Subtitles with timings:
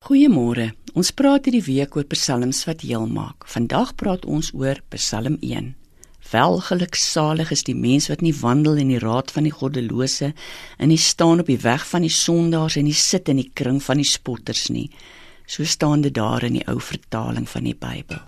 [0.00, 0.70] Goeiemôre.
[0.96, 3.44] Ons praat hierdie week oor psalms wat heel maak.
[3.52, 5.74] Vandag praat ons oor Psalm 1.
[6.30, 10.96] Welgeluksalig is die mens wat nie wandel in die raad van die goddelose en nie
[10.96, 14.08] staan op die weg van die sondaars en nie sit in die kring van die
[14.08, 14.88] spotters nie.
[15.44, 18.24] So staan dit daar in die ou vertaling van die Bybel.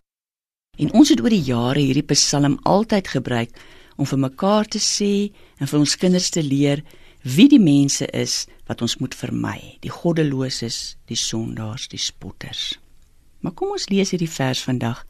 [0.76, 3.56] En ons het oor die jare hierdie Psalm altyd gebruik
[3.96, 6.84] om vir mekaar te sê en vir ons kinders te leer
[7.22, 12.72] wie die mense is wat ons moet vermy, die goddeloses, die sondaars, die spotters.
[13.42, 15.02] Maar kom ons lees hierdie vers vandag,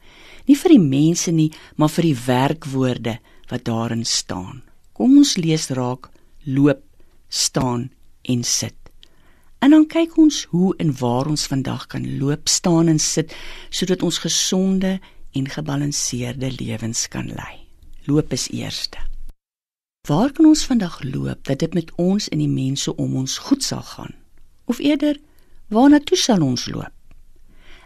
[0.49, 3.17] nie vir die mense nie, maar vir die werkwoorde
[3.51, 4.63] wat daarin staan.
[4.93, 6.09] Kom ons lees raak
[6.45, 6.81] loop,
[7.29, 7.89] staan
[8.29, 8.77] en sit.
[9.63, 13.31] En dan kyk ons hoe en waar ons vandag kan loop, staan en sit
[13.71, 14.97] sodat ons gesonde
[15.33, 17.63] en gebalanseerde lewens kan lei.
[18.05, 19.12] Loop is eerste.
[20.07, 23.63] Waar kan ons vandag loop dat dit met ons en die mense om ons goed
[23.63, 24.11] sal gaan?
[24.67, 25.15] Of eerder,
[25.71, 26.91] waarna toe sal ons loop?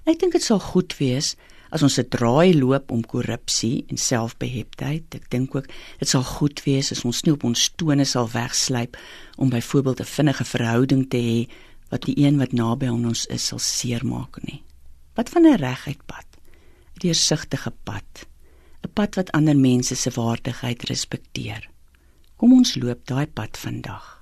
[0.10, 1.36] Ek dink dit sal goed wees
[1.70, 5.14] as ons 'n draai loop om korrupsie en selfbeheptheid.
[5.14, 8.98] Ek dink ook dit sal goed wees as ons nie op ons tone sal wegslyp
[9.38, 11.48] om byvoorbeeld 'n vinnige verhouding te hê
[11.92, 14.64] wat die een wat naby aan ons is sal seermaak nie.
[15.14, 16.26] Wat van 'n reguit pad?
[16.34, 18.26] 'n Deursigtige pad.
[18.84, 21.77] 'n Pad wat ander mense se waardigheid respekteer.
[22.38, 24.22] Kom ons loop daai pad vandag.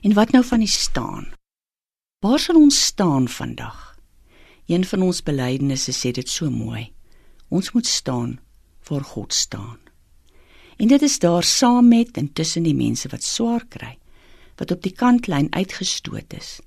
[0.00, 1.26] En wat nou van die staan?
[2.24, 3.98] Waar sal ons staan vandag?
[4.66, 6.86] Een van ons belydenisse sê dit so mooi.
[7.48, 8.38] Ons moet staan
[8.80, 9.76] voor God staan.
[10.80, 13.98] En dit is daar saam met en tussen die mense wat swaar kry,
[14.56, 16.60] wat op die kantlyn uitgestoot is.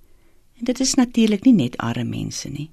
[0.62, 2.70] En dit is natuurlik nie net arme mense nie.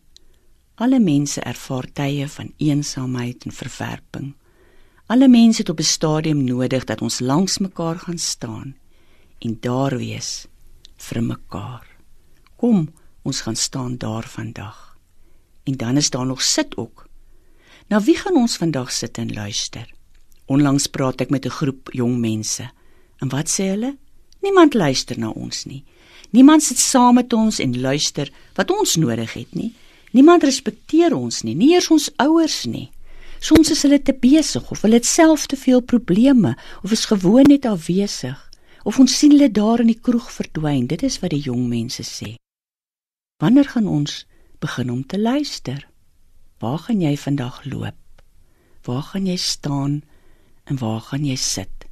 [0.75, 4.34] Alle mense ervaar tye van eensaamheid en verwerping.
[5.11, 8.77] Alle mense het op 'n stadium nodig dat ons langs mekaar gaan staan
[9.39, 10.47] en daar wees
[10.97, 11.86] vir mekaar.
[12.56, 14.98] Kom, ons gaan staan daar vandag.
[15.62, 17.08] En dan is daar nog sit ook.
[17.86, 19.94] Nou wie gaan ons vandag sit en luister?
[20.44, 22.70] Onlangs praat ek met 'n groep jong mense.
[23.16, 23.97] En wat sê hulle?
[24.41, 25.84] Niemand luister na ons nie.
[26.31, 29.75] Niemand sit saam met ons en luister wat ons nodig het nie.
[30.10, 32.91] Niemand respekteer ons nie, nie eers ons ouers nie.
[33.41, 36.53] Soms is hulle te besig of hulle het self te veel probleme
[36.84, 38.37] of is gewoon net afwesig
[38.84, 40.87] of ons sien hulle daar in die kroeg verdwyn.
[40.89, 42.34] Dit is wat die jong mense sê.
[43.41, 44.27] Wanneer gaan ons
[44.61, 45.87] begin om te luister?
[46.61, 47.97] Waar gaan jy vandag loop?
[48.84, 50.03] Waar gaan jy staan
[50.69, 51.89] en waar gaan jy sit?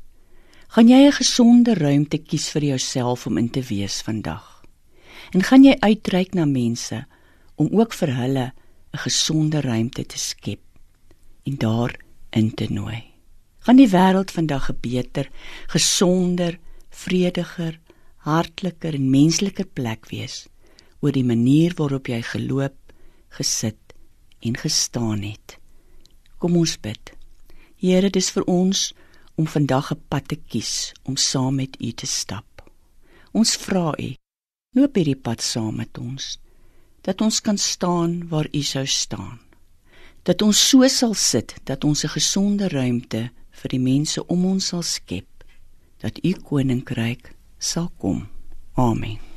[0.69, 4.62] Gaan jy 'n gesonde ruimte kies vir jouself om in te wees vandag?
[5.32, 7.06] En gaan jy uitreik na mense
[7.56, 8.53] om ook vir hulle
[8.92, 10.67] 'n gesonde ruimte te skep?
[11.48, 11.97] En daar
[12.31, 13.03] in te nooi.
[13.64, 15.31] Gaan die wêreld vandag 'n beter,
[15.66, 16.59] gesonder,
[16.91, 17.81] vrediger,
[18.16, 20.47] hartliker en mensliker plek wees
[21.00, 22.76] oor die manier waarop jy geloop,
[23.28, 23.94] gesit
[24.41, 25.58] en gestaan het.
[26.38, 27.12] Kom ons bid.
[27.76, 28.92] Here, dis vir ons
[29.37, 32.70] om vandag 'n pad te kies om saam met U te stap.
[33.32, 34.14] Ons vra U,
[34.75, 36.38] loop hierdie pad saam met ons
[37.03, 39.47] dat ons kan staan waar U sou staan
[40.28, 44.66] dat ons so sal sit dat ons 'n gesonde ruimte vir die mense om ons
[44.66, 45.44] sal skep
[46.02, 48.28] dat u koninkryk sal kom.
[48.74, 49.27] Amen.